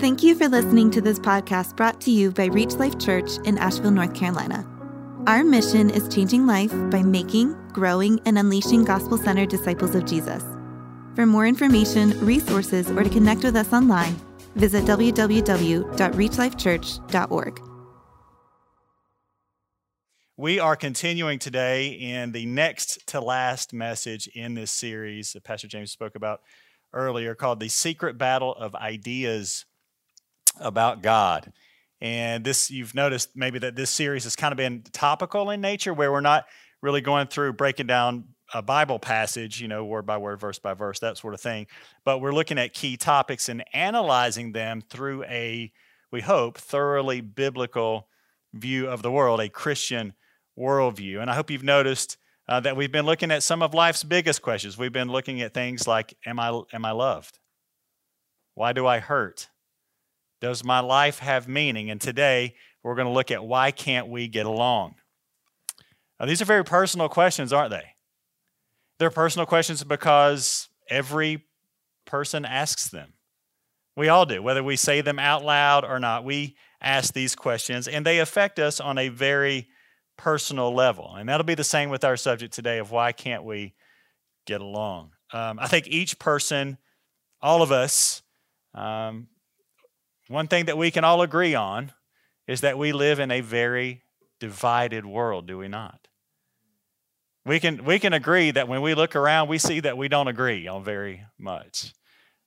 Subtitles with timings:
[0.00, 3.58] Thank you for listening to this podcast brought to you by Reach Life Church in
[3.58, 4.66] Asheville, North Carolina.
[5.26, 10.42] Our mission is changing life by making, growing, and unleashing gospel centered disciples of Jesus.
[11.14, 14.16] For more information, resources, or to connect with us online,
[14.54, 17.60] visit www.reachlifechurch.org.
[20.38, 25.68] We are continuing today in the next to last message in this series that Pastor
[25.68, 26.40] James spoke about
[26.94, 29.66] earlier called The Secret Battle of Ideas
[30.58, 31.52] about God.
[32.00, 35.92] And this, you've noticed maybe that this series has kind of been topical in nature,
[35.92, 36.46] where we're not
[36.82, 40.74] really going through breaking down a Bible passage, you know, word by word, verse by
[40.74, 41.66] verse, that sort of thing.
[42.04, 45.70] But we're looking at key topics and analyzing them through a,
[46.10, 48.08] we hope, thoroughly biblical
[48.52, 50.14] view of the world, a Christian
[50.58, 51.20] worldview.
[51.20, 52.16] And I hope you've noticed
[52.48, 54.76] uh, that we've been looking at some of life's biggest questions.
[54.76, 57.38] We've been looking at things like, am I, am I loved?
[58.54, 59.48] Why do I hurt?
[60.40, 61.90] Does my life have meaning?
[61.90, 64.94] And today we're going to look at why can't we get along?
[66.18, 67.94] Now, these are very personal questions, aren't they?
[68.98, 71.44] They're personal questions because every
[72.06, 73.14] person asks them.
[73.96, 76.24] We all do, whether we say them out loud or not.
[76.24, 79.68] We ask these questions, and they affect us on a very
[80.16, 81.14] personal level.
[81.16, 83.74] And that'll be the same with our subject today of why can't we
[84.46, 85.12] get along?
[85.32, 86.78] Um, I think each person,
[87.40, 88.22] all of us,
[88.74, 89.28] um,
[90.30, 91.90] one thing that we can all agree on
[92.46, 94.02] is that we live in a very
[94.38, 96.06] divided world, do we not?
[97.44, 100.28] We can, we can agree that when we look around, we see that we don't
[100.28, 101.92] agree on very much.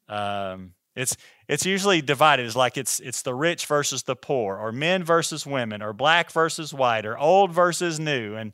[0.08, 1.17] Um, it's,
[1.50, 2.45] it's usually divided.
[2.45, 6.31] It's like it's, it's the rich versus the poor, or men versus women, or black
[6.31, 8.36] versus white, or old versus new.
[8.36, 8.54] And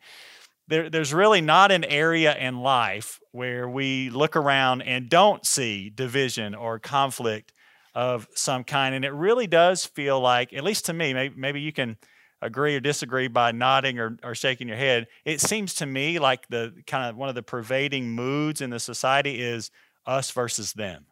[0.67, 5.91] there, there's really not an area in life where we look around and don't see
[5.91, 7.53] division or conflict
[7.95, 8.95] of some kind.
[8.95, 11.97] And it really does feel like, at least to me, maybe, maybe you can
[12.41, 15.07] agree or disagree by nodding or, or shaking your head.
[15.25, 18.79] It seems to me like the kind of one of the pervading moods in the
[18.79, 19.71] society is
[20.05, 21.05] us versus them.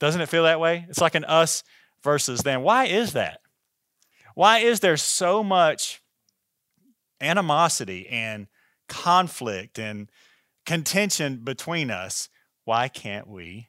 [0.00, 0.86] Doesn't it feel that way?
[0.88, 1.62] It's like an us
[2.02, 2.62] versus them.
[2.62, 3.40] Why is that?
[4.34, 6.02] Why is there so much
[7.20, 8.48] animosity and
[8.88, 10.10] conflict and
[10.66, 12.28] contention between us?
[12.64, 13.68] Why can't we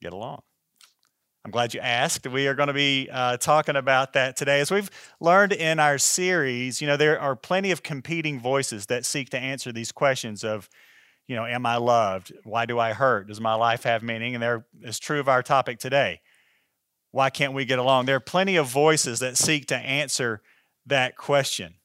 [0.00, 0.42] get along?
[1.48, 2.26] I'm glad you asked.
[2.26, 4.60] We are going to be uh, talking about that today.
[4.60, 9.06] As we've learned in our series, you know, there are plenty of competing voices that
[9.06, 10.68] seek to answer these questions of,
[11.26, 12.34] you know, am I loved?
[12.44, 13.28] Why do I hurt?
[13.28, 14.34] Does my life have meaning?
[14.34, 16.20] And there is true of our topic today.
[17.12, 18.04] Why can't we get along?
[18.04, 20.42] There are plenty of voices that seek to answer
[20.84, 21.76] that question.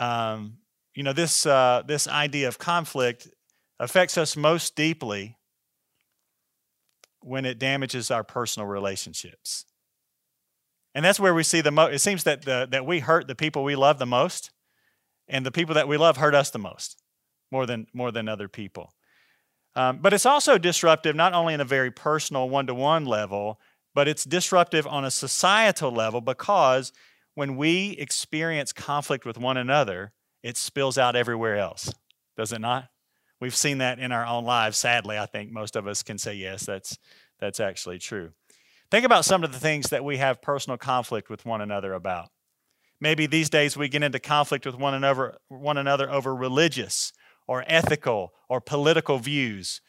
[0.00, 0.56] Um,
[0.94, 3.28] you know, this uh, this idea of conflict
[3.78, 5.36] affects us most deeply
[7.20, 9.64] when it damages our personal relationships.
[10.94, 13.34] And that's where we see the most, it seems that, the, that we hurt the
[13.34, 14.50] people we love the most,
[15.28, 17.02] and the people that we love hurt us the most,
[17.50, 18.92] more than, more than other people.
[19.74, 23.60] Um, but it's also disruptive, not only in a very personal one to one level,
[23.94, 26.92] but it's disruptive on a societal level because
[27.34, 30.12] when we experience conflict with one another,
[30.42, 31.92] it spills out everywhere else,
[32.38, 32.88] does it not?
[33.40, 34.78] We've seen that in our own lives.
[34.78, 36.98] Sadly, I think most of us can say, yes, that's,
[37.38, 38.32] that's actually true.
[38.90, 42.30] Think about some of the things that we have personal conflict with one another about.
[43.00, 47.12] Maybe these days we get into conflict with one another, one another over religious
[47.46, 49.80] or ethical or political views.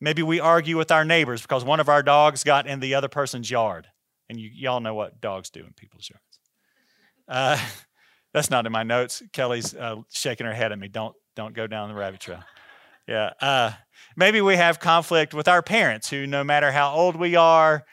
[0.00, 3.08] Maybe we argue with our neighbors because one of our dogs got in the other
[3.08, 3.88] person's yard.
[4.28, 6.38] And you, y'all know what dogs do in people's yards.
[7.26, 7.58] Uh,
[8.34, 9.22] that's not in my notes.
[9.32, 10.88] Kelly's uh, shaking her head at me.
[10.88, 12.42] Don't don't go down the rabbit trail.
[13.08, 13.30] Yeah.
[13.40, 13.72] Uh,
[14.16, 17.84] maybe we have conflict with our parents who, no matter how old we are,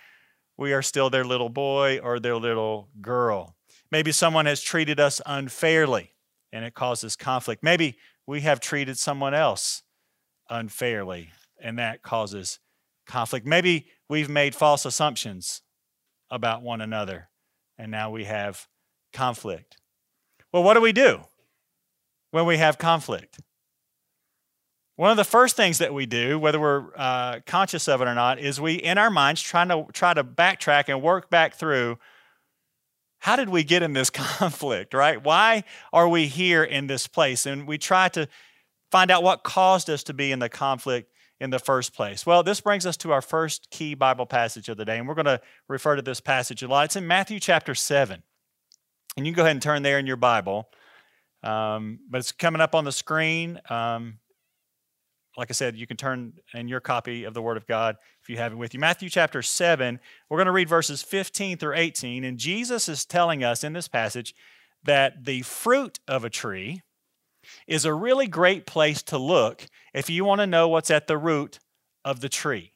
[0.57, 3.56] we are still their little boy or their little girl.
[3.91, 6.13] Maybe someone has treated us unfairly
[6.51, 7.63] and it causes conflict.
[7.63, 9.84] Maybe we have treated someone else
[10.50, 11.30] unfairly
[11.62, 12.59] and that causes
[13.06, 13.46] conflict.
[13.46, 15.62] Maybe we've made false assumptions
[16.30, 17.30] about one another
[17.77, 18.68] and now we have
[19.13, 19.77] conflict.
[20.51, 21.21] Well, what do we do?
[22.31, 23.39] when we have conflict.
[24.95, 28.15] One of the first things that we do, whether we're uh, conscious of it or
[28.15, 31.98] not, is we, in our minds, trying to try to backtrack and work back through
[33.19, 35.24] how did we get in this conflict, right?
[35.24, 35.63] Why
[35.94, 37.45] are we here in this place?
[37.45, 38.27] And we try to
[38.92, 42.25] find out what caused us to be in the conflict in the first place.
[42.25, 45.15] Well, this brings us to our first key Bible passage of the day, and we're
[45.15, 46.86] going to refer to this passage a lot.
[46.86, 48.21] It's in Matthew chapter 7.
[49.18, 50.69] And you can go ahead and turn there in your Bible.
[51.44, 53.60] Um, but it's coming up on the screen.
[53.69, 54.19] Um,
[55.38, 57.96] like I said, you can turn in your copy of the Word of God.
[58.22, 58.80] If you have it with you.
[58.80, 60.00] Matthew chapter 7,
[60.30, 62.24] we're going to read verses 15 through 18.
[62.24, 64.36] And Jesus is telling us in this passage
[64.84, 66.81] that the fruit of a tree
[67.68, 71.18] is a really great place to look if you want to know what's at the
[71.18, 71.60] root
[72.04, 72.74] of the tree.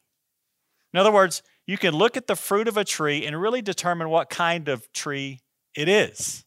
[0.93, 4.09] In other words, you can look at the fruit of a tree and really determine
[4.09, 5.41] what kind of tree
[5.75, 6.45] it is.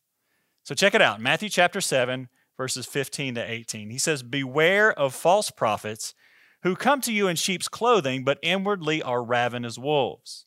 [0.64, 3.90] So check it out Matthew chapter 7, verses 15 to 18.
[3.90, 6.14] He says, Beware of false prophets
[6.62, 10.46] who come to you in sheep's clothing, but inwardly are ravenous wolves.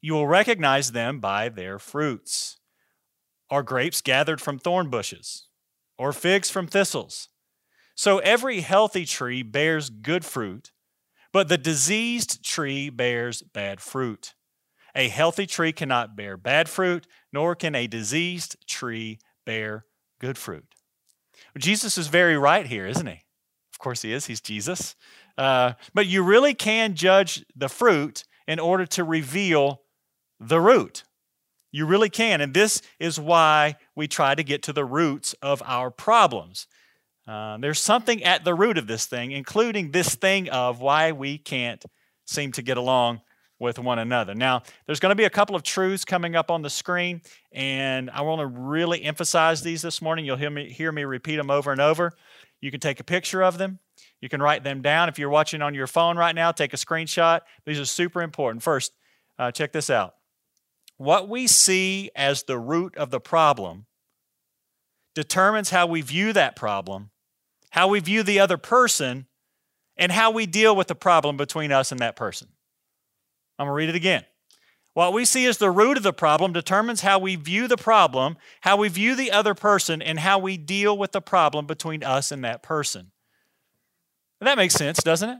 [0.00, 2.58] You will recognize them by their fruits.
[3.50, 5.48] Are grapes gathered from thorn bushes,
[5.98, 7.28] or figs from thistles?
[7.94, 10.70] So every healthy tree bears good fruit,
[11.32, 14.34] but the diseased tree bears bad fruit.
[14.98, 19.84] A healthy tree cannot bear bad fruit, nor can a diseased tree bear
[20.20, 20.64] good fruit.
[21.56, 23.22] Jesus is very right here, isn't he?
[23.72, 24.26] Of course, he is.
[24.26, 24.96] He's Jesus.
[25.38, 29.82] Uh, but you really can judge the fruit in order to reveal
[30.40, 31.04] the root.
[31.70, 32.40] You really can.
[32.40, 36.66] And this is why we try to get to the roots of our problems.
[37.24, 41.38] Uh, there's something at the root of this thing, including this thing of why we
[41.38, 41.84] can't
[42.26, 43.20] seem to get along
[43.58, 44.34] with one another.
[44.34, 47.22] Now, there's going to be a couple of truths coming up on the screen,
[47.52, 50.24] and I want to really emphasize these this morning.
[50.24, 52.12] You'll hear me, hear me repeat them over and over.
[52.60, 53.78] You can take a picture of them.
[54.20, 55.08] You can write them down.
[55.08, 57.40] If you're watching on your phone right now, take a screenshot.
[57.66, 58.62] These are super important.
[58.62, 58.92] First,
[59.38, 60.14] uh, check this out.
[60.96, 63.86] What we see as the root of the problem
[65.14, 67.10] determines how we view that problem,
[67.70, 69.26] how we view the other person,
[69.96, 72.48] and how we deal with the problem between us and that person.
[73.58, 74.24] I'm going to read it again.
[74.94, 78.36] What we see as the root of the problem determines how we view the problem,
[78.62, 82.32] how we view the other person, and how we deal with the problem between us
[82.32, 83.12] and that person.
[84.40, 85.38] That makes sense, doesn't it?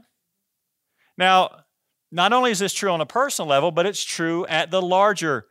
[1.17, 1.63] Now,
[2.11, 5.45] not only is this true on a personal level, but it's true at the larger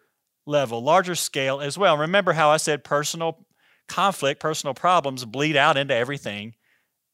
[0.47, 1.97] level, larger scale as well.
[1.97, 3.47] Remember how I said personal
[3.89, 6.55] conflict, personal problems bleed out into everything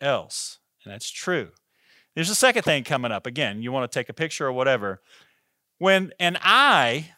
[0.01, 0.59] else.
[0.85, 1.51] And that's true.
[2.15, 3.27] There's a second thing coming up.
[3.27, 5.03] Again, you want to take a picture or whatever.
[5.79, 7.11] When an I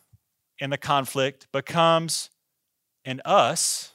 [0.59, 2.31] in the conflict becomes
[3.05, 3.93] an us,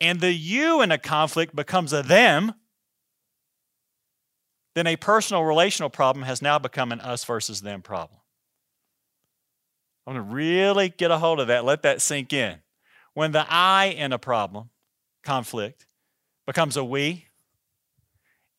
[0.00, 2.54] and the you in a conflict becomes a them,
[4.74, 8.18] then a personal relational problem has now become an us versus them problem.
[10.06, 12.58] I want to really get a hold of that, let that sink in.
[13.14, 14.70] When the I in a problem,
[15.22, 15.86] conflict,
[16.46, 17.26] becomes a we,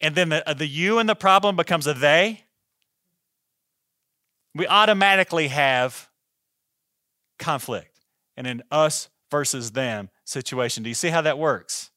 [0.01, 2.44] and then the, uh, the you in the problem becomes a they,
[4.55, 6.09] we automatically have
[7.37, 7.99] conflict
[8.37, 10.81] and an us versus them situation.
[10.81, 11.91] Do you see how that works?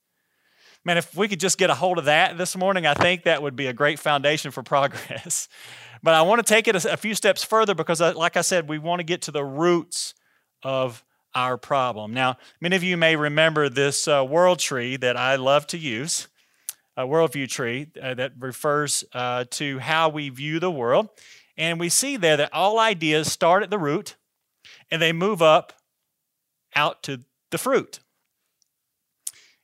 [0.85, 3.43] Man, if we could just get a hold of that this morning, I think that
[3.43, 5.49] would be a great foundation for progress.
[6.03, 8.69] but I want to take it a, few steps further because, uh, like I said,
[8.69, 10.15] we want to get to the roots
[10.63, 12.13] of our problem.
[12.13, 16.27] Now, many of you may remember this uh, world tree that I love to use,
[16.97, 21.09] a worldview tree uh, that refers uh, to how we view the world.
[21.59, 24.17] And we see there that all ideas start at the root
[24.91, 25.73] and they move up
[26.75, 27.99] out to the fruit.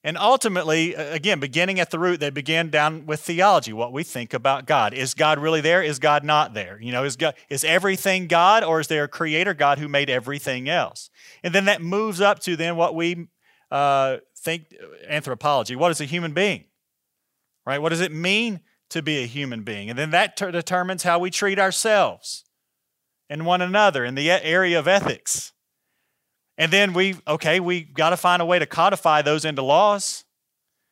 [0.03, 4.35] And ultimately, again, beginning at the root, they begin down with theology, what we think
[4.35, 4.93] about God.
[4.93, 5.83] Is God really there?
[5.83, 6.79] Is God not there?
[6.79, 10.11] You know, is God is everything God, or is there a creator God who made
[10.11, 11.09] everything else?
[11.43, 13.29] And then that moves up to then what we
[13.71, 14.75] uh, think
[15.09, 15.75] anthropology.
[15.75, 16.65] What is a human being?
[17.65, 17.81] Right?
[17.81, 18.61] What does it mean
[18.91, 19.91] to be a human being?
[19.91, 22.45] And then that ter- determines how we treat ourselves
[23.29, 25.53] and one another in the area of ethics.
[26.57, 30.25] And then we, okay, we got to find a way to codify those into laws.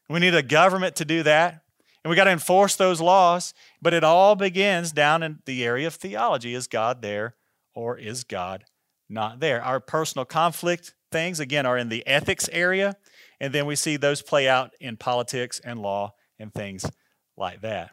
[0.09, 1.63] We need a government to do that.
[2.03, 3.55] And we got to enforce those laws.
[3.81, 6.55] But it all begins down in the area of theology.
[6.55, 7.37] Is God there
[7.75, 8.65] or is God
[9.09, 9.63] not there?
[9.63, 12.97] Our personal conflict things, again, are in the ethics area.
[13.41, 16.87] And then we see those play out in politics and law and things
[17.43, 17.91] like that.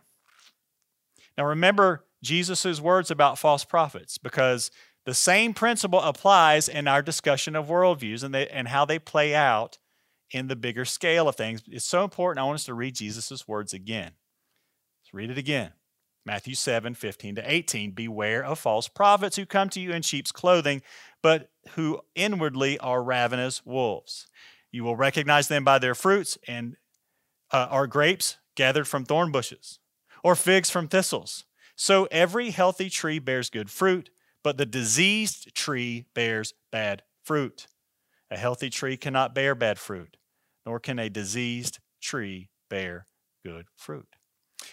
[1.38, 4.72] Now, remember Jesus' words about false prophets because
[5.06, 9.36] the same principle applies in our discussion of worldviews and, they, and how they play
[9.36, 9.77] out
[10.32, 11.63] in the bigger scale of things.
[11.68, 12.41] It's so important.
[12.41, 14.12] I want us to read Jesus' words again.
[15.01, 15.72] Let's read it again.
[16.25, 17.91] Matthew 7, 15 to 18.
[17.91, 20.82] Beware of false prophets who come to you in sheep's clothing,
[21.24, 24.27] but who inwardly are ravenous wolves.
[24.72, 26.75] You will recognize them by their fruits, and
[27.51, 29.80] uh, are grapes gathered from thorn bushes,
[30.24, 31.46] or figs from thistles.
[31.75, 34.10] So every healthy tree bears good fruit
[34.44, 37.68] but the diseased tree bears bad fruit.
[38.32, 40.18] A healthy tree cannot bear bad fruit,
[40.66, 43.06] nor can a diseased tree bear
[43.44, 44.08] good fruit.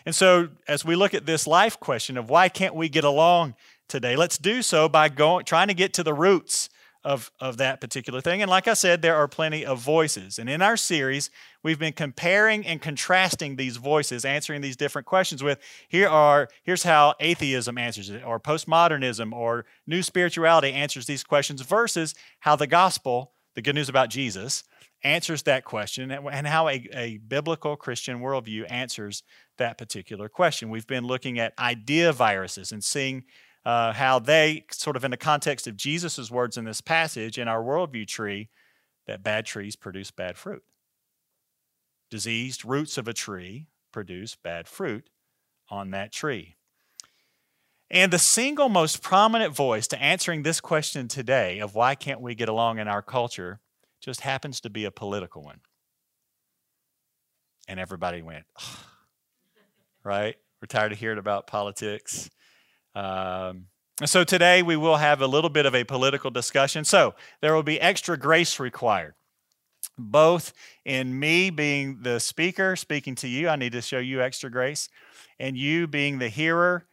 [0.04, 3.54] And so, as we look at this life question of why can't we get along
[3.88, 6.68] today, let's do so by going, trying to get to the roots
[7.06, 8.42] of, of that particular thing.
[8.42, 10.40] And like I said, there are plenty of voices.
[10.40, 11.30] And in our series,
[11.62, 16.82] we've been comparing and contrasting these voices, answering these different questions with here are here's
[16.82, 22.66] how atheism answers it, or postmodernism, or new spirituality answers these questions, versus how the
[22.66, 24.64] gospel, the good news about Jesus,
[25.04, 29.22] answers that question and how a, a biblical Christian worldview answers
[29.58, 30.70] that particular question.
[30.70, 33.22] We've been looking at idea viruses and seeing
[33.66, 37.48] uh, how they, sort of in the context of Jesus' words in this passage, in
[37.48, 38.48] our worldview tree,
[39.08, 40.62] that bad trees produce bad fruit.
[42.08, 45.10] Diseased roots of a tree produce bad fruit
[45.68, 46.54] on that tree.
[47.90, 52.36] And the single most prominent voice to answering this question today of why can't we
[52.36, 53.58] get along in our culture
[54.00, 55.58] just happens to be a political one.
[57.66, 58.78] And everybody went, oh.
[60.04, 60.36] right?
[60.62, 62.30] We're tired of hearing about politics.
[62.96, 63.66] Um,
[64.00, 66.84] and so today we will have a little bit of a political discussion.
[66.84, 69.14] So there will be extra grace required.
[69.98, 70.52] Both
[70.84, 74.88] in me being the speaker, speaking to you, I need to show you extra grace,
[75.38, 76.86] and you being the hearer,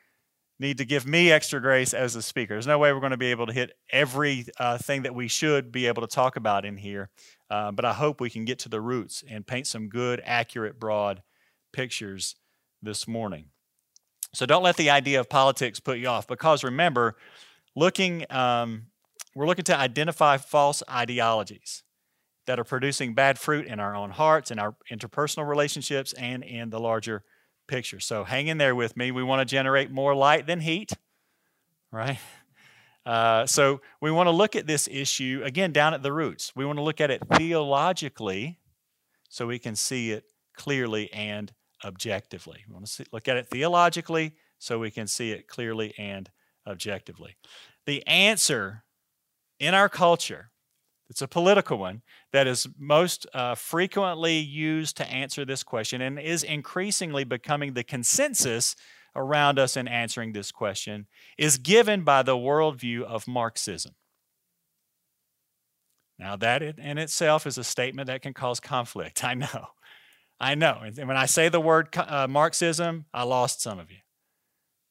[0.60, 2.54] need to give me extra grace as a speaker.
[2.54, 5.28] There's no way we're going to be able to hit every uh, thing that we
[5.28, 7.10] should be able to talk about in here,
[7.50, 10.80] uh, but I hope we can get to the roots and paint some good, accurate,
[10.80, 11.24] broad
[11.74, 12.36] pictures
[12.82, 13.48] this morning.
[14.34, 17.16] So don't let the idea of politics put you off because remember,
[17.76, 18.88] looking, um,
[19.36, 21.84] we're looking to identify false ideologies
[22.46, 26.70] that are producing bad fruit in our own hearts, in our interpersonal relationships, and in
[26.70, 27.24] the larger
[27.68, 28.00] picture.
[28.00, 29.12] So hang in there with me.
[29.12, 30.92] We want to generate more light than heat,
[31.92, 32.20] right?
[33.06, 36.54] Uh, so we want to look at this issue again down at the roots.
[36.56, 38.60] We want to look at it theologically
[39.30, 40.26] so we can see it
[40.56, 41.52] clearly and
[41.84, 42.64] objectively.
[42.68, 46.30] We want to see, look at it theologically so we can see it clearly and
[46.68, 47.36] objectively.
[47.86, 48.84] The answer
[49.60, 50.52] in our culture,
[51.10, 56.20] it's a political one, that is most uh, frequently used to answer this question and
[56.20, 58.76] is increasingly becoming the consensus
[59.16, 63.94] around us in answering this question, is given by the worldview of Marxism.
[66.18, 69.24] Now, that in itself is a statement that can cause conflict.
[69.26, 69.68] I know.
[70.44, 70.82] I know.
[70.84, 74.00] And when I say the word uh, Marxism, I lost some of you.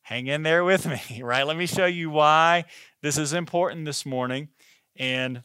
[0.00, 1.46] Hang in there with me, right?
[1.46, 2.64] Let me show you why
[3.02, 4.48] this is important this morning.
[4.96, 5.42] And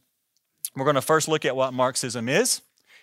[0.78, 2.62] we're going to first look at what Marxism is,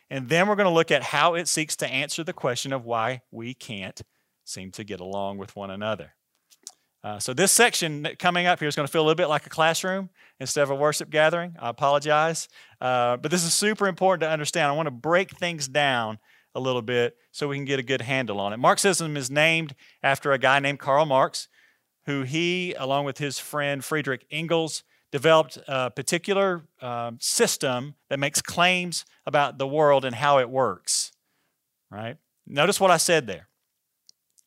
[0.09, 2.87] and then we're going to look at how it seeks to answer the question of
[2.87, 4.01] why we can't
[4.47, 6.15] seem to get along with one another.
[7.03, 9.45] Uh, so, this section coming up here is going to feel a little bit like
[9.45, 10.09] a classroom
[10.41, 11.55] instead of a worship gathering.
[11.61, 12.49] I apologize.
[12.81, 14.69] Uh, but this is super important to understand.
[14.69, 16.19] I want to break things down
[16.55, 18.59] a little bit so we can get a good handle on it.
[18.59, 21.49] Marxism is named after a guy named Karl Marx,
[22.07, 28.43] who he, along with his friend Friedrich Engels, developed a particular um, system that makes
[28.43, 31.13] claims about the world and how it works.
[31.91, 32.17] Right?
[32.47, 33.49] Notice what I said there.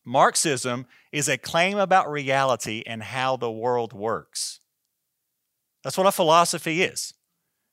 [0.05, 4.59] Marxism is a claim about reality and how the world works.
[5.83, 7.13] That's what a philosophy is.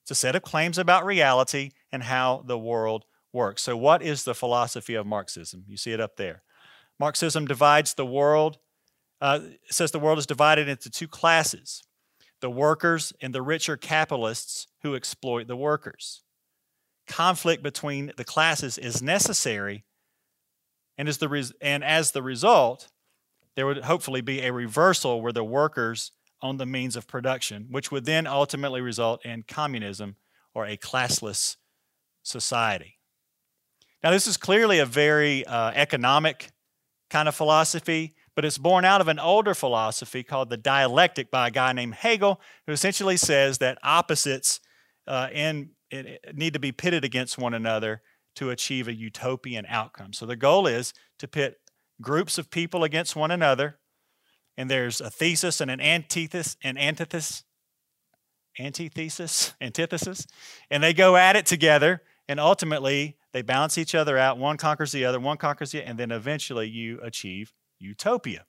[0.03, 3.63] It's a set of claims about reality and how the world works.
[3.63, 5.65] So, what is the philosophy of Marxism?
[5.67, 6.43] You see it up there.
[6.99, 8.59] Marxism divides the world,
[9.21, 11.83] uh, says the world is divided into two classes
[12.41, 16.23] the workers and the richer capitalists who exploit the workers.
[17.07, 19.85] Conflict between the classes is necessary,
[20.99, 22.89] and as the, and as the result,
[23.57, 26.13] there would hopefully be a reversal where the workers
[26.43, 30.17] own the means of production, which would then ultimately result in communism
[30.55, 31.57] or a classless
[32.23, 32.99] society.
[34.05, 36.51] Now, this is clearly a very uh, economic
[37.09, 41.49] kind of philosophy, but it's born out of an older philosophy called the dialectic by
[41.49, 44.61] a guy named Hegel, who essentially says that opposites
[45.07, 48.03] uh, in, in, need to be pitted against one another
[48.37, 50.13] to achieve a utopian outcome.
[50.13, 51.57] So the goal is to pit
[52.03, 53.79] groups of people against one another,
[54.59, 57.43] and there's a thesis and an antithesis, an antithesis,
[58.61, 60.27] antithesis, antithesis,
[60.71, 64.39] and they go at it together, and ultimately they balance each other out.
[64.39, 68.47] One conquers the other, one conquers the and then eventually you achieve utopia.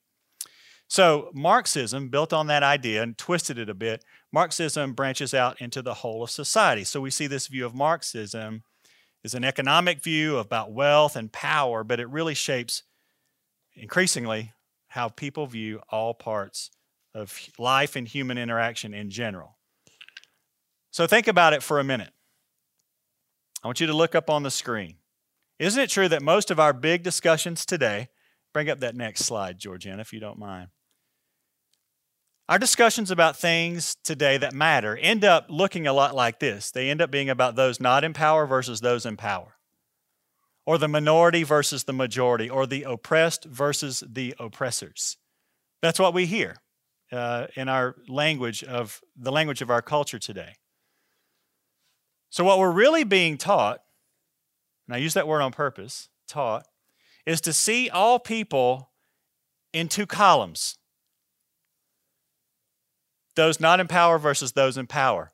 [0.88, 5.82] So, Marxism, built on that idea and twisted it a bit, Marxism branches out into
[5.82, 6.84] the whole of society.
[6.84, 8.64] So, we see this view of Marxism
[9.24, 12.84] is an economic view about wealth and power, but it really shapes
[13.74, 14.54] increasingly
[14.90, 16.70] how people view all parts
[17.16, 19.58] of life and human interaction in general.
[20.92, 22.12] So, think about it for a minute.
[23.66, 24.96] I want you to look up on the screen.
[25.60, 28.08] Isn't it true that most of our big discussions today
[28.56, 30.70] Bring up that next slide, Georgiana, if you don't mind.
[32.48, 36.72] Our discussions about things today that matter end up looking a lot like this.
[36.72, 39.58] They end up being about those not in power versus those in power,
[40.66, 45.18] or the minority versus the majority, or the oppressed versus the oppressors.
[45.82, 46.56] That's what we hear
[47.12, 50.54] uh, in our language of the language of our culture today.
[52.36, 53.82] So, what we're really being taught,
[54.88, 56.68] and I use that word on purpose, taught,
[57.26, 58.90] is to see all people
[59.72, 60.78] in two columns
[63.38, 65.32] those not in power versus those in power,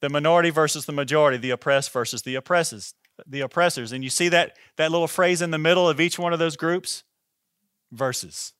[0.00, 3.92] the minority versus the majority, the oppressed versus the oppressors, the oppressors.
[3.92, 6.56] And you see that, that little phrase in the middle of each one of those
[6.56, 7.04] groups?
[7.92, 8.54] Versus.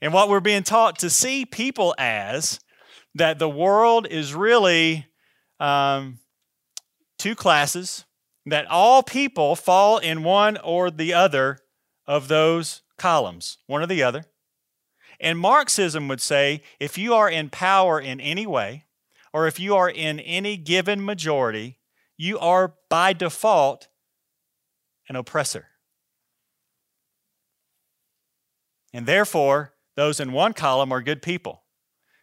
[0.00, 2.60] And what we're being taught to see people as
[3.16, 5.06] that the world is really
[5.58, 6.20] um,
[7.18, 8.04] two classes,
[8.44, 11.58] that all people fall in one or the other
[12.06, 14.24] of those columns, one or the other.
[15.18, 18.84] And Marxism would say if you are in power in any way,
[19.32, 21.78] or if you are in any given majority,
[22.16, 23.88] you are by default
[25.08, 25.66] an oppressor.
[28.92, 31.64] And therefore, those in one column are good people,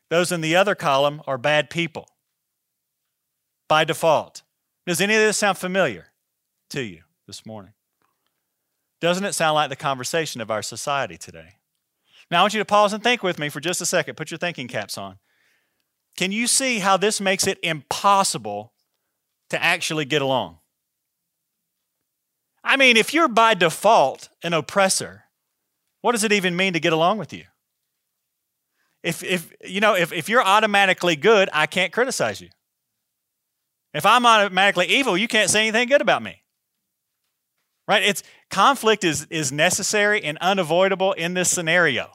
[0.09, 2.07] those in the other column are bad people
[3.67, 4.43] by default.
[4.85, 6.07] Does any of this sound familiar
[6.71, 7.73] to you this morning?
[8.99, 11.55] Doesn't it sound like the conversation of our society today?
[12.29, 14.15] Now, I want you to pause and think with me for just a second.
[14.15, 15.19] Put your thinking caps on.
[16.15, 18.73] Can you see how this makes it impossible
[19.49, 20.59] to actually get along?
[22.63, 25.23] I mean, if you're by default an oppressor,
[26.01, 27.43] what does it even mean to get along with you?
[29.01, 32.49] If, if you know, if, if you're automatically good, I can't criticize you.
[33.93, 36.41] If I'm automatically evil, you can't say anything good about me.
[37.87, 38.03] Right?
[38.03, 42.09] It's conflict is, is necessary and unavoidable in this scenario.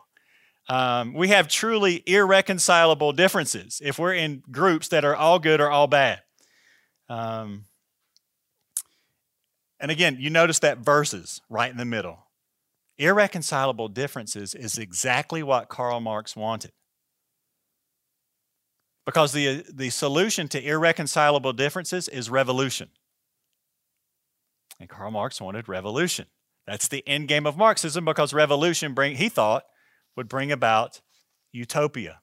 [0.69, 5.71] Um, we have truly irreconcilable differences if we're in groups that are all good or
[5.71, 6.21] all bad.
[7.09, 7.65] Um,
[9.81, 12.27] and again, you notice that versus right in the middle.
[12.99, 16.73] Irreconcilable differences is exactly what Karl Marx wanted.
[19.09, 22.91] Because the, the solution to irreconcilable differences is revolution.
[24.79, 26.27] And Karl Marx wanted revolution.
[26.67, 29.65] That's the end game of Marxism because revolution bring he thought
[30.15, 31.01] would bring about
[31.53, 32.21] utopia,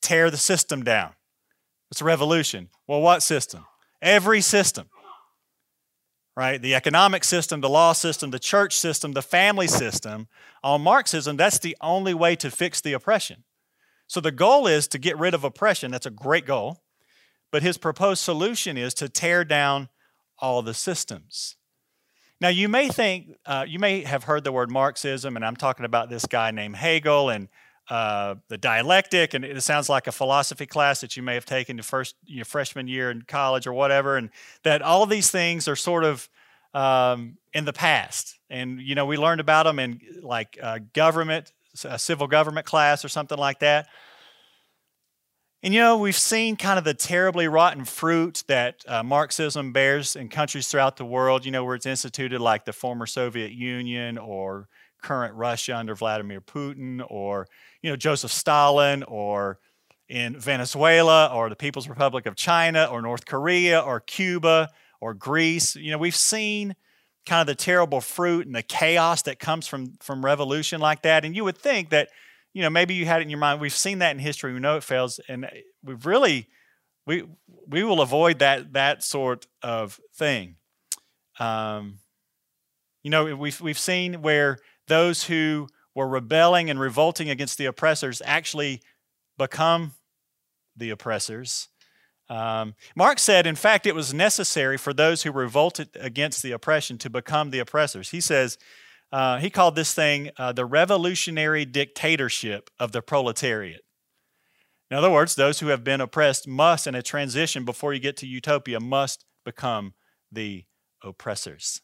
[0.00, 1.14] tear the system down.
[1.90, 2.68] It's a revolution.
[2.86, 3.66] Well, what system?
[4.00, 4.88] Every system.
[6.36, 6.62] Right?
[6.62, 10.28] The economic system, the law system, the church system, the family system.
[10.62, 13.42] On Marxism, that's the only way to fix the oppression.
[14.10, 15.92] So the goal is to get rid of oppression.
[15.92, 16.82] That's a great goal.
[17.52, 19.88] But his proposed solution is to tear down
[20.40, 21.54] all the systems.
[22.40, 25.84] Now, you may think, uh, you may have heard the word Marxism, and I'm talking
[25.84, 27.46] about this guy named Hegel and
[27.88, 31.76] uh, the dialectic, and it sounds like a philosophy class that you may have taken
[31.76, 34.30] the first your freshman year in college or whatever, and
[34.64, 36.28] that all these things are sort of
[36.74, 38.40] um, in the past.
[38.48, 41.52] And, you know, we learned about them in like uh, government,
[41.84, 43.88] a civil government class or something like that.
[45.62, 50.16] And you know, we've seen kind of the terribly rotten fruit that uh, Marxism bears
[50.16, 54.16] in countries throughout the world, you know, where it's instituted like the former Soviet Union
[54.16, 54.68] or
[55.02, 57.46] current Russia under Vladimir Putin or,
[57.82, 59.58] you know, Joseph Stalin or
[60.08, 65.76] in Venezuela or the People's Republic of China or North Korea or Cuba or Greece.
[65.76, 66.74] You know, we've seen
[67.26, 71.24] kind of the terrible fruit and the chaos that comes from, from revolution like that.
[71.24, 72.08] And you would think that
[72.52, 73.60] you know, maybe you had it in your mind.
[73.60, 74.52] We've seen that in history.
[74.52, 75.48] We know it fails, and
[75.84, 76.48] we've really
[77.06, 77.24] we
[77.66, 80.56] we will avoid that that sort of thing.
[81.38, 81.98] Um,
[83.02, 88.20] you know, we've we've seen where those who were rebelling and revolting against the oppressors
[88.24, 88.82] actually
[89.38, 89.92] become
[90.76, 91.68] the oppressors.
[92.30, 96.96] Um, Marx said, in fact, it was necessary for those who revolted against the oppression
[96.98, 98.10] to become the oppressors.
[98.10, 98.56] He says,
[99.12, 103.82] uh, he called this thing uh, the revolutionary dictatorship of the proletariat.
[104.90, 108.16] In other words, those who have been oppressed must, in a transition before you get
[108.18, 109.94] to utopia, must become
[110.30, 110.64] the
[111.02, 111.80] oppressors.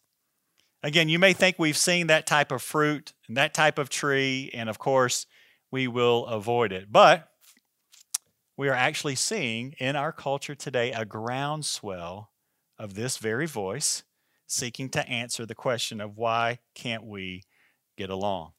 [0.82, 4.50] Again, you may think we've seen that type of fruit and that type of tree,
[4.54, 5.26] and of course,
[5.72, 6.92] we will avoid it.
[6.92, 7.28] But
[8.56, 12.30] we are actually seeing in our culture today a groundswell
[12.78, 14.02] of this very voice
[14.46, 17.42] seeking to answer the question of why can't we
[17.96, 18.52] get along.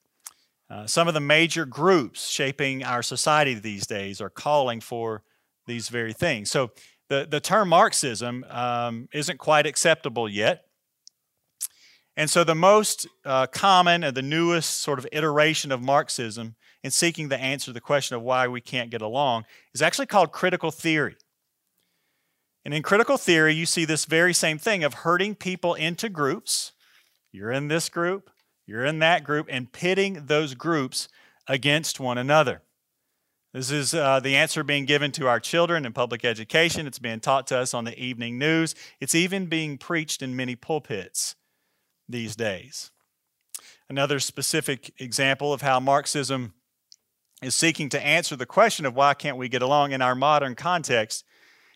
[0.69, 5.23] Uh, some of the major groups shaping our society these days are calling for
[5.65, 6.51] these very things.
[6.51, 6.71] So
[7.09, 10.65] the, the term Marxism um, isn't quite acceptable yet.
[12.17, 16.55] And so, the most uh, common and the newest sort of iteration of Marxism
[16.87, 20.05] in seeking the answer to the question of why we can't get along is actually
[20.05, 21.17] called critical theory.
[22.63, 26.71] And in critical theory, you see this very same thing of herding people into groups.
[27.33, 28.29] You're in this group,
[28.65, 31.09] you're in that group, and pitting those groups
[31.45, 32.61] against one another.
[33.53, 36.87] This is uh, the answer being given to our children in public education.
[36.87, 38.75] It's being taught to us on the evening news.
[39.01, 41.35] It's even being preached in many pulpits
[42.07, 42.91] these days.
[43.89, 46.53] Another specific example of how Marxism
[47.41, 50.55] is seeking to answer the question of why can't we get along in our modern
[50.55, 51.23] context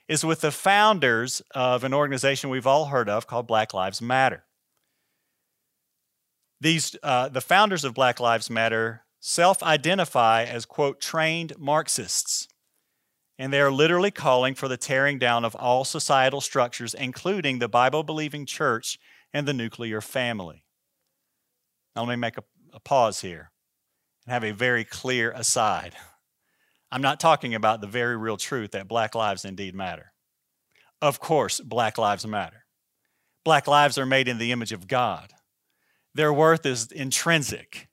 [0.07, 4.43] is with the founders of an organization we've all heard of called Black Lives Matter.
[6.59, 12.47] These, uh, the founders of Black Lives Matter self identify as, quote, trained Marxists.
[13.37, 17.69] And they are literally calling for the tearing down of all societal structures, including the
[17.69, 18.99] Bible believing church
[19.33, 20.63] and the nuclear family.
[21.95, 22.43] Now, let me make a,
[22.73, 23.51] a pause here
[24.25, 25.95] and have a very clear aside.
[26.91, 30.11] I'm not talking about the very real truth that black lives indeed matter.
[31.01, 32.65] Of course, black lives matter.
[33.43, 35.33] Black lives are made in the image of God.
[36.13, 37.87] Their worth is intrinsic.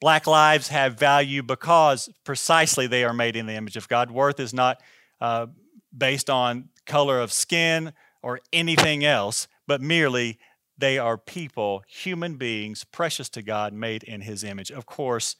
[0.00, 4.10] Black lives have value because precisely they are made in the image of God.
[4.10, 4.80] Worth is not
[5.20, 5.48] uh,
[5.96, 10.38] based on color of skin or anything else, but merely
[10.78, 14.70] they are people, human beings, precious to God, made in His image.
[14.70, 15.34] Of course,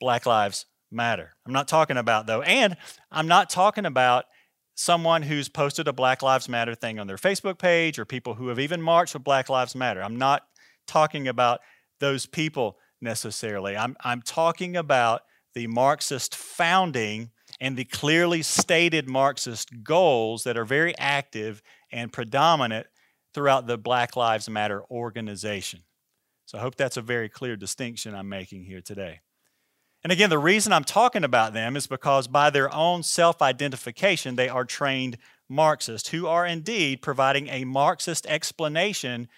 [0.00, 1.34] Black lives matter.
[1.46, 2.76] I'm not talking about, though, and
[3.10, 4.24] I'm not talking about
[4.74, 8.48] someone who's posted a Black Lives Matter thing on their Facebook page or people who
[8.48, 10.02] have even marched with Black Lives Matter.
[10.02, 10.42] I'm not
[10.86, 11.60] talking about
[12.00, 13.76] those people necessarily.
[13.76, 15.22] I'm, I'm talking about
[15.54, 22.86] the Marxist founding and the clearly stated Marxist goals that are very active and predominant
[23.34, 25.80] throughout the Black Lives Matter organization.
[26.46, 29.20] So I hope that's a very clear distinction I'm making here today.
[30.02, 34.36] And again, the reason I'm talking about them is because by their own self identification,
[34.36, 39.28] they are trained Marxists who are indeed providing a Marxist explanation,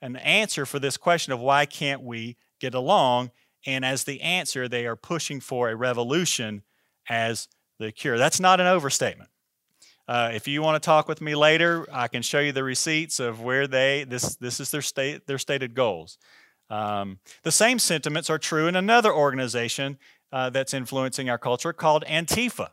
[0.00, 3.30] an answer for this question of why can't we get along.
[3.66, 6.62] And as the answer, they are pushing for a revolution
[7.08, 7.46] as
[7.78, 8.18] the cure.
[8.18, 9.30] That's not an overstatement.
[10.08, 13.20] Uh, if you want to talk with me later, I can show you the receipts
[13.20, 16.18] of where they this this is their state their stated goals.
[16.70, 19.98] Um, the same sentiments are true in another organization
[20.32, 22.68] uh, that's influencing our culture called Antifa,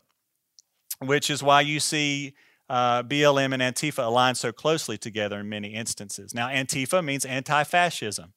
[0.99, 2.35] which is why you see
[2.69, 6.33] uh, BLM and Antifa align so closely together in many instances.
[6.33, 8.33] Now, Antifa means anti-fascism.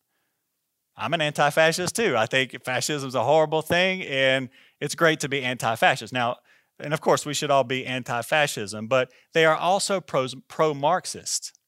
[0.97, 2.17] I'm an anti fascist too.
[2.17, 6.13] I think fascism is a horrible thing and it's great to be anti fascist.
[6.13, 6.37] Now,
[6.79, 11.59] and of course, we should all be anti fascism, but they are also pro Marxist.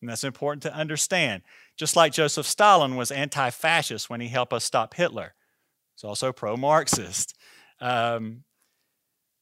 [0.00, 1.42] And that's important to understand.
[1.76, 5.34] Just like Joseph Stalin was anti fascist when he helped us stop Hitler,
[5.94, 7.36] he's also pro Marxist.
[7.80, 8.44] Um,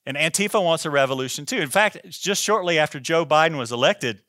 [0.06, 1.58] and Antifa wants a revolution too.
[1.58, 4.22] In fact, just shortly after Joe Biden was elected,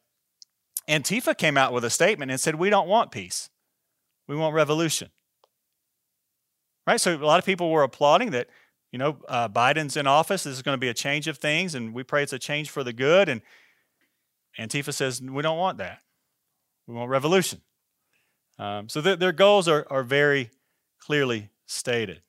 [0.89, 3.49] Antifa came out with a statement and said, We don't want peace.
[4.27, 5.09] We want revolution.
[6.85, 6.99] Right?
[6.99, 8.47] So a lot of people were applauding that,
[8.91, 10.43] you know, uh, Biden's in office.
[10.43, 12.71] This is going to be a change of things, and we pray it's a change
[12.71, 13.29] for the good.
[13.29, 13.41] And
[14.59, 15.99] Antifa says, we don't want that.
[16.89, 17.61] We want revolution.
[18.57, 20.49] Um, so th- their goals are, are very
[20.97, 22.23] clearly stated.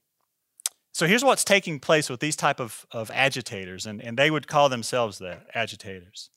[0.92, 4.46] So here's what's taking place with these type of, of agitators, and, and they would
[4.46, 6.28] call themselves that, agitators.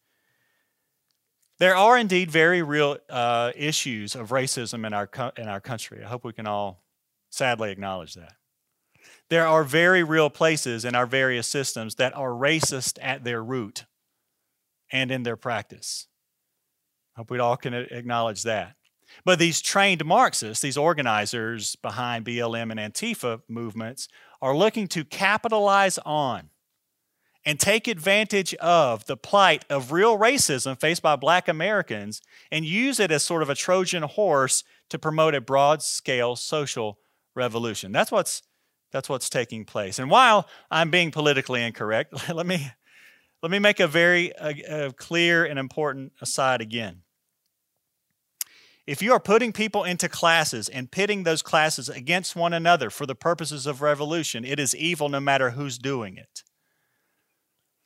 [1.59, 6.01] There are indeed very real uh, issues of racism in our, in our country.
[6.01, 6.81] I hope we can all
[7.29, 8.35] sadly acknowledge that.
[9.29, 13.83] There are very real places in our various systems that are racist at their root
[14.93, 16.07] and in their practice.
[17.15, 18.75] I hope we all can acknowledge that.
[19.25, 24.07] But these trained Marxists, these organizers behind BLM and Antifa movements,
[24.41, 26.49] are looking to capitalize on
[27.45, 32.21] and take advantage of the plight of real racism faced by black Americans
[32.51, 36.99] and use it as sort of a Trojan horse to promote a broad scale social
[37.35, 37.91] revolution.
[37.91, 38.41] That's what's
[38.91, 39.97] that's what's taking place.
[39.97, 42.69] And while I'm being politically incorrect, let me
[43.41, 44.31] let me make a very
[44.97, 47.02] clear and important aside again.
[48.85, 53.05] If you are putting people into classes and pitting those classes against one another for
[53.05, 56.43] the purposes of revolution, it is evil no matter who's doing it.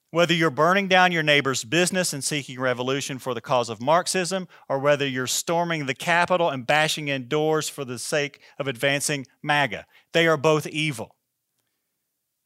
[0.09, 4.47] Whether you're burning down your neighbor's business and seeking revolution for the cause of Marxism,
[4.67, 9.27] or whether you're storming the Capitol and bashing in doors for the sake of advancing
[9.43, 11.15] MAGA, they are both evil.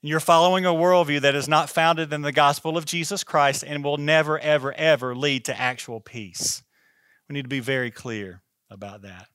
[0.01, 3.83] You're following a worldview that is not founded in the gospel of Jesus Christ and
[3.83, 6.63] will never, ever, ever lead to actual peace.
[7.31, 9.27] We need to be very clear about that.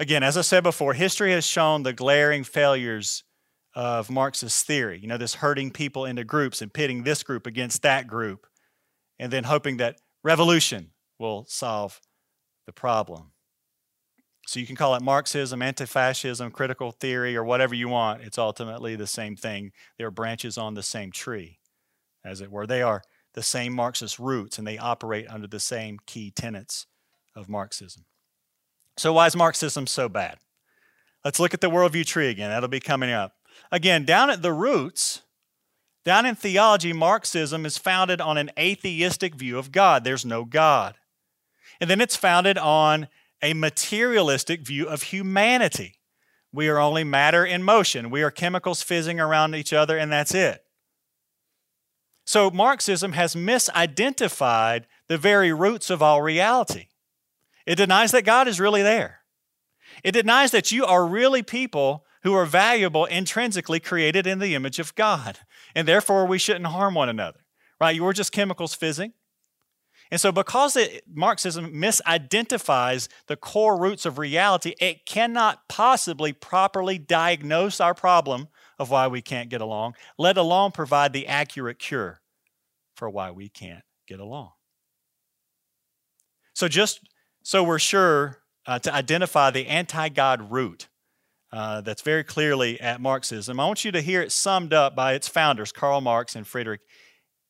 [0.00, 3.22] Again, as I said before, history has shown the glaring failures
[3.76, 4.98] of Marxist theory.
[4.98, 8.48] You know, this herding people into groups and pitting this group against that group,
[9.20, 10.90] and then hoping that revolution
[11.20, 12.00] will solve
[12.66, 13.30] the problem.
[14.48, 18.22] So you can call it Marxism, anti fascism, critical theory, or whatever you want.
[18.22, 19.70] It's ultimately the same thing.
[19.96, 21.60] They're branches on the same tree,
[22.24, 22.66] as it were.
[22.66, 23.02] They are
[23.34, 26.88] the same Marxist roots and they operate under the same key tenets
[27.36, 28.04] of Marxism.
[28.96, 30.38] So, why is Marxism so bad?
[31.24, 32.50] Let's look at the worldview tree again.
[32.50, 33.34] That'll be coming up.
[33.70, 35.22] Again, down at the roots,
[36.04, 40.04] down in theology, Marxism is founded on an atheistic view of God.
[40.04, 40.94] There's no God.
[41.80, 43.08] And then it's founded on
[43.42, 45.98] a materialistic view of humanity.
[46.52, 48.08] We are only matter in motion.
[48.08, 50.64] We are chemicals fizzing around each other, and that's it.
[52.24, 56.86] So Marxism has misidentified the very roots of all reality.
[57.66, 59.20] It denies that God is really there.
[60.04, 64.78] It denies that you are really people who are valuable, intrinsically created in the image
[64.78, 65.38] of God,
[65.74, 67.40] and therefore we shouldn't harm one another.
[67.80, 67.94] Right?
[67.94, 69.12] You were just chemicals fizzing.
[70.10, 76.96] And so, because it, Marxism misidentifies the core roots of reality, it cannot possibly properly
[76.96, 78.48] diagnose our problem
[78.78, 82.20] of why we can't get along, let alone provide the accurate cure
[82.94, 84.52] for why we can't get along.
[86.54, 87.00] So, just
[87.46, 90.88] so we're sure uh, to identify the anti God root
[91.52, 95.12] uh, that's very clearly at Marxism, I want you to hear it summed up by
[95.14, 96.80] its founders, Karl Marx and Friedrich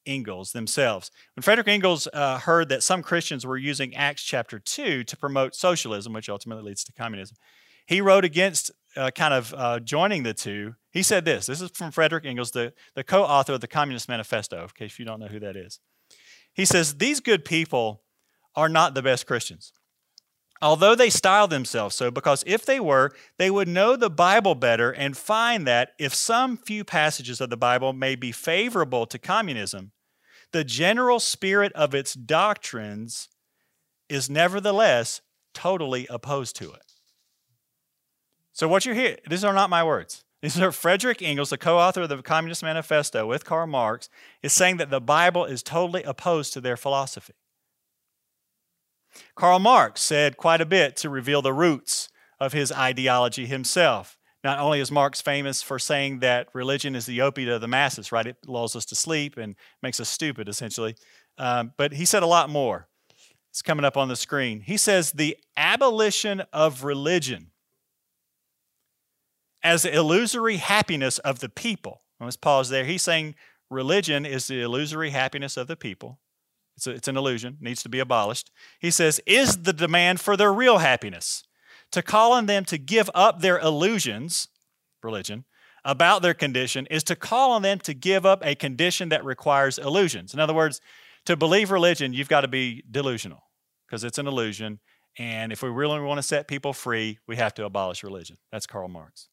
[0.05, 1.11] Engels themselves.
[1.35, 5.55] When Frederick Engels uh, heard that some Christians were using Acts chapter 2 to promote
[5.55, 7.39] socialism, which ultimately leads to communism,
[7.87, 10.75] he wrote against uh, kind of uh, joining the two.
[10.91, 14.11] He said this this is from Frederick Engels, the, the co author of the Communist
[14.11, 15.81] Manifesto, in case you don't know who that is.
[16.53, 18.03] He says, These good people
[18.55, 19.73] are not the best Christians.
[20.63, 24.91] Although they style themselves so, because if they were, they would know the Bible better
[24.91, 29.93] and find that if some few passages of the Bible may be favorable to communism,
[30.53, 33.29] the general spirit of its doctrines
[34.09, 35.21] is nevertheless
[35.53, 36.83] totally opposed to it.
[38.53, 40.25] So, what you're hearing, these are not my words.
[40.41, 44.09] These are Frederick Engels, the co author of the Communist Manifesto with Karl Marx,
[44.43, 47.35] is saying that the Bible is totally opposed to their philosophy.
[49.35, 52.09] Karl Marx said quite a bit to reveal the roots
[52.41, 54.19] of his ideology himself.
[54.45, 58.13] Not only is Marx famous for saying that religion is the opiate of the masses,
[58.13, 58.27] right?
[58.27, 60.95] It lulls us to sleep and makes us stupid, essentially.
[61.39, 62.89] Um, but he said a lot more.
[63.51, 64.61] It's coming up on the screen.
[64.61, 67.51] He says the abolition of religion
[69.63, 72.03] as the illusory happiness of the people.
[72.21, 72.85] Let's pause there.
[72.85, 73.35] He's saying
[73.71, 76.21] religion is the illusory happiness of the people.
[76.77, 78.51] It's, a, it's an illusion, needs to be abolished.
[78.81, 81.45] He says, is the demand for their real happiness
[81.93, 84.49] to call on them to give up their illusions,
[85.03, 85.45] religion,
[85.85, 89.79] about their condition is to call on them to give up a condition that requires
[89.79, 90.35] illusions.
[90.35, 90.81] In other words,
[91.27, 93.45] to believe religion, you've got to be delusional
[93.87, 94.81] because it's an illusion.
[95.17, 98.37] And if we really want to set people free, we have to abolish religion.
[98.51, 99.29] That's Karl Marx.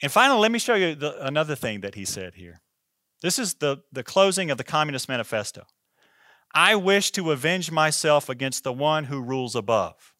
[0.00, 2.60] And finally, let me show you the, another thing that he said here.
[3.26, 5.64] This is the, the closing of the Communist Manifesto.
[6.54, 10.14] I wish to avenge myself against the one who rules above.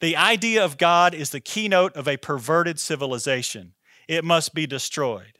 [0.00, 3.74] The idea of God is the keynote of a perverted civilization.
[4.08, 5.38] It must be destroyed.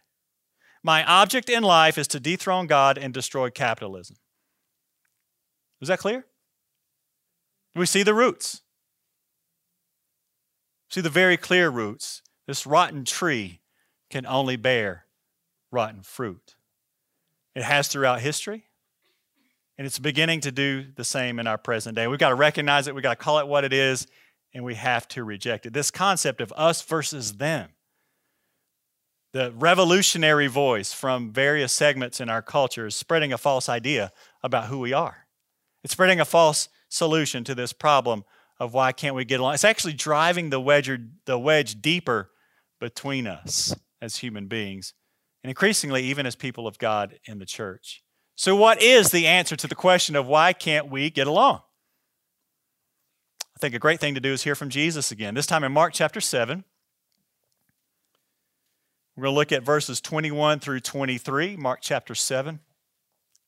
[0.85, 4.19] My object in life is to dethrone God and destroy capitalism.
[5.81, 6.27] Is that clear?
[7.75, 8.63] We see the roots.
[10.91, 12.23] See the very clear roots.
[12.47, 13.63] This rotten tree
[14.11, 15.07] can only bear
[15.73, 16.55] rotten fruit.
[17.59, 18.67] It has throughout history,
[19.77, 22.07] and it's beginning to do the same in our present day.
[22.07, 24.07] We've got to recognize it, we've got to call it what it is,
[24.55, 25.73] and we have to reject it.
[25.73, 27.71] This concept of us versus them,
[29.33, 34.13] the revolutionary voice from various segments in our culture is spreading a false idea
[34.45, 35.27] about who we are.
[35.83, 38.25] It's spreading a false solution to this problem
[38.61, 39.55] of why can't we get along.
[39.55, 40.89] It's actually driving the wedge,
[41.25, 42.31] the wedge deeper
[42.79, 44.95] between us as human beings,
[45.43, 48.03] and increasingly even as people of God in the church.
[48.35, 51.61] So, what is the answer to the question of why can't we get along?
[53.57, 55.73] I think a great thing to do is hear from Jesus again, this time in
[55.73, 56.65] Mark chapter 7.
[59.17, 62.61] We're going to look at verses 21 through 23, Mark chapter 7,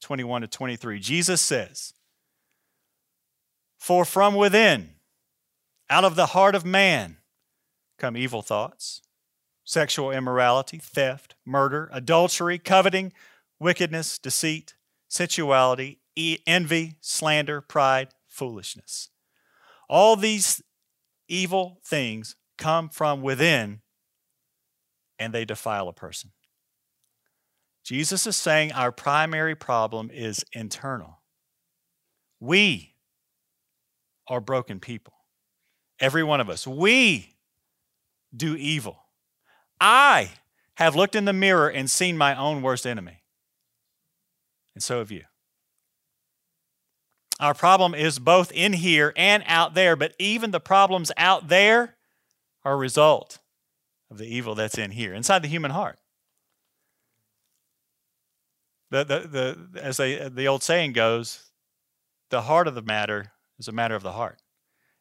[0.00, 0.98] 21 to 23.
[0.98, 1.92] Jesus says,
[3.79, 4.94] For from within,
[5.88, 7.18] out of the heart of man,
[7.98, 9.03] come evil thoughts,
[9.71, 13.13] sexual immorality, theft, murder, adultery, coveting,
[13.61, 14.75] wickedness, deceit,
[15.07, 16.01] sensuality,
[16.45, 19.11] envy, slander, pride, foolishness.
[19.89, 20.61] All these
[21.29, 23.83] evil things come from within
[25.21, 26.33] and they defile a person.
[27.85, 31.21] Jesus is saying our primary problem is internal.
[32.41, 32.97] We
[34.27, 35.15] are broken people.
[36.01, 36.67] Every one of us.
[36.67, 37.37] We
[38.37, 39.05] do evil.
[39.81, 40.33] I
[40.75, 43.23] have looked in the mirror and seen my own worst enemy.
[44.75, 45.25] And so have you.
[47.38, 51.97] Our problem is both in here and out there, but even the problems out there
[52.64, 53.38] are a result
[54.11, 55.99] of the evil that's in here, inside the human heart.
[58.90, 59.19] The, the,
[59.73, 61.51] the, as they, the old saying goes,
[62.29, 64.40] the heart of the matter is a matter of the heart.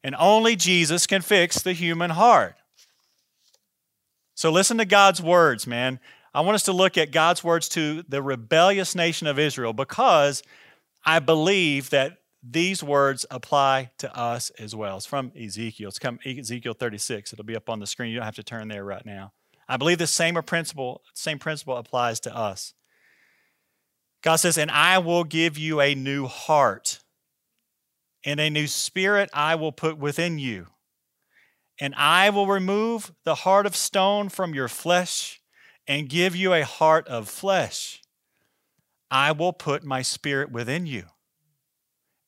[0.04, 2.56] And only Jesus can fix the human heart.
[4.40, 6.00] So listen to God's words, man.
[6.34, 10.44] I want us to look at God's words to the rebellious nation of Israel because
[11.04, 14.96] I believe that these words apply to us as well.
[14.96, 15.90] It's from Ezekiel.
[15.90, 17.34] It's come Ezekiel 36.
[17.34, 18.12] It'll be up on the screen.
[18.12, 19.34] You don't have to turn there right now.
[19.68, 22.74] I believe the same principle, same principle applies to us.
[24.22, 27.02] God says, "And I will give you a new heart,
[28.24, 30.68] and a new spirit I will put within you."
[31.80, 35.42] And I will remove the heart of stone from your flesh
[35.88, 38.02] and give you a heart of flesh.
[39.10, 41.06] I will put my spirit within you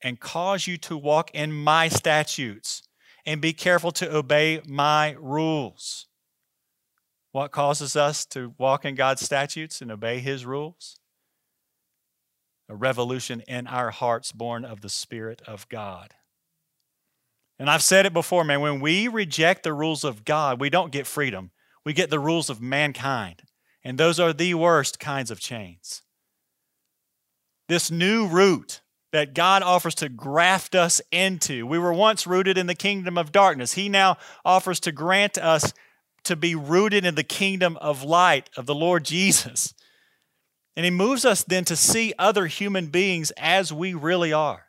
[0.02, 2.82] and cause you to walk in my statutes
[3.26, 6.08] and be careful to obey my rules.
[7.32, 11.00] What causes us to walk in God's statutes and obey his rules?
[12.68, 16.14] A revolution in our hearts born of the Spirit of God.
[17.62, 20.91] And I've said it before, man, when we reject the rules of God, we don't
[20.91, 21.52] get freedom.
[21.86, 23.43] We get the rules of mankind.
[23.84, 26.02] And those are the worst kinds of chains.
[27.69, 31.67] This new root that God offers to graft us into.
[31.67, 33.74] We were once rooted in the kingdom of darkness.
[33.74, 35.71] He now offers to grant us
[36.24, 39.76] to be rooted in the kingdom of light of the Lord Jesus.
[40.76, 44.65] And He moves us then to see other human beings as we really are,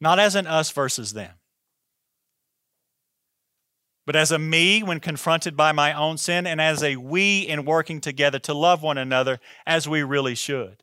[0.00, 1.32] not as an us versus them
[4.08, 7.66] but as a me when confronted by my own sin, and as a we in
[7.66, 10.82] working together to love one another as we really should.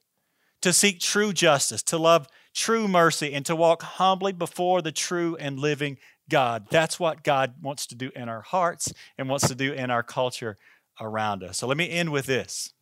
[0.61, 5.35] To seek true justice, to love true mercy, and to walk humbly before the true
[5.37, 5.97] and living
[6.29, 6.67] God.
[6.69, 10.03] That's what God wants to do in our hearts and wants to do in our
[10.03, 10.55] culture
[11.01, 11.57] around us.
[11.57, 12.73] So let me end with this.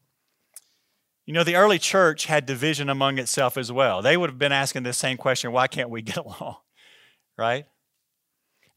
[1.25, 4.01] You know, the early church had division among itself as well.
[4.01, 6.57] They would have been asking the same question why can't we get along?
[7.37, 7.65] Right?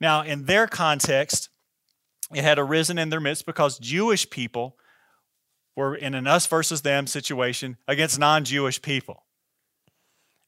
[0.01, 1.49] Now, in their context,
[2.35, 4.77] it had arisen in their midst because Jewish people
[5.77, 9.25] were in an us versus them situation against non Jewish people.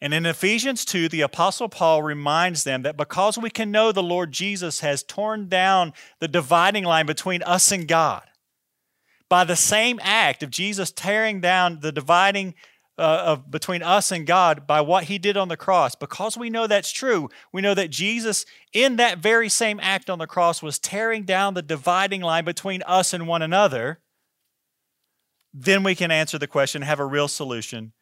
[0.01, 4.03] And in Ephesians 2, the Apostle Paul reminds them that because we can know the
[4.03, 8.23] Lord Jesus has torn down the dividing line between us and God,
[9.29, 12.55] by the same act of Jesus tearing down the dividing
[12.99, 15.95] uh, of between us and God by what he did on the cross.
[15.95, 20.19] Because we know that's true, we know that Jesus, in that very same act on
[20.19, 24.01] the cross, was tearing down the dividing line between us and one another.
[25.55, 27.93] Then we can answer the question, have a real solution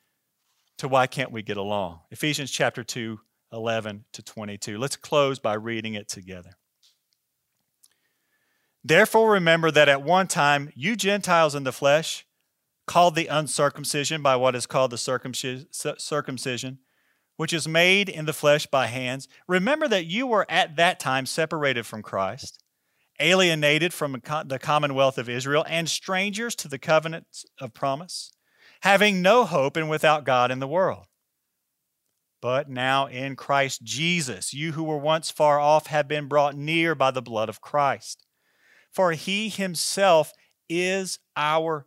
[0.79, 2.01] to why can't we get along.
[2.11, 3.21] Ephesians chapter 2,
[3.53, 4.79] 11 to 22.
[4.79, 6.57] Let's close by reading it together.
[8.85, 12.26] Therefore, remember that at one time you Gentiles in the flesh,
[12.87, 16.79] called the uncircumcision by what is called the circumcision,
[17.37, 19.29] which is made in the flesh by hands.
[19.49, 22.63] Remember that you were at that time separated from Christ,
[23.19, 28.33] alienated from the commonwealth of Israel, and strangers to the covenants of promise,
[28.83, 31.07] having no hope and without God in the world.
[32.43, 36.95] But now in Christ Jesus, you who were once far off have been brought near
[36.95, 38.25] by the blood of Christ.
[38.93, 40.33] For he himself
[40.69, 41.87] is our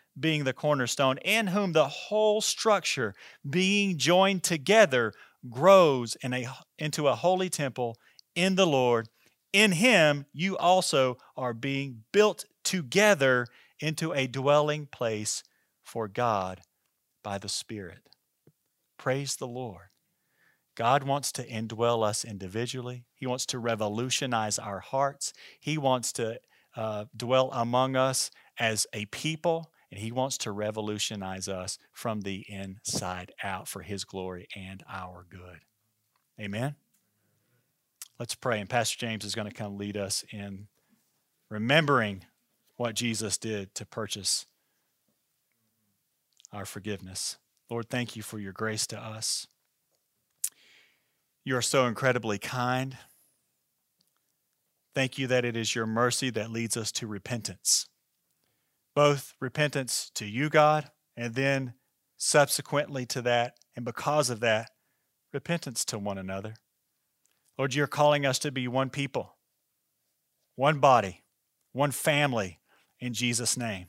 [0.19, 3.13] being the cornerstone, in whom the whole structure,
[3.47, 5.13] being joined together,
[5.49, 6.47] grows in a,
[6.77, 7.97] into a holy temple
[8.35, 9.07] in the Lord.
[9.53, 13.47] In him you also are being built together
[13.79, 15.43] into a dwelling place
[15.83, 16.61] for God
[17.23, 17.99] by the Spirit.
[18.97, 19.87] Praise the Lord.
[20.75, 23.05] God wants to indwell us individually.
[23.15, 25.33] He wants to revolutionize our hearts.
[25.59, 26.39] He wants to
[26.75, 32.45] uh, dwell among us as a people, and He wants to revolutionize us from the
[32.47, 35.59] inside out for His glory and our good.
[36.39, 36.75] Amen.
[38.17, 38.59] Let's pray.
[38.59, 40.67] And Pastor James is going to come lead us in
[41.49, 42.23] remembering
[42.77, 44.45] what Jesus did to purchase
[46.53, 47.37] our forgiveness.
[47.69, 49.47] Lord, thank you for your grace to us.
[51.43, 52.97] You are so incredibly kind.
[54.93, 57.87] Thank you that it is your mercy that leads us to repentance.
[58.95, 61.73] Both repentance to you, God, and then
[62.17, 64.71] subsequently to that, and because of that,
[65.33, 66.55] repentance to one another.
[67.57, 69.35] Lord, you're calling us to be one people,
[70.55, 71.23] one body,
[71.71, 72.59] one family
[72.99, 73.87] in Jesus' name.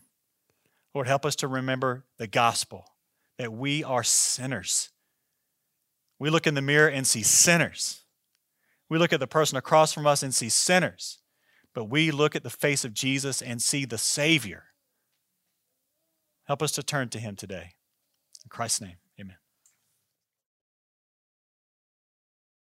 [0.94, 2.84] Lord, help us to remember the gospel
[3.38, 4.90] that we are sinners.
[6.18, 8.02] We look in the mirror and see sinners.
[8.88, 11.18] We look at the person across from us and see sinners.
[11.74, 14.64] But we look at the face of Jesus and see the Savior.
[16.52, 17.70] Help us to turn to Him today.
[18.44, 19.01] In Christ's name.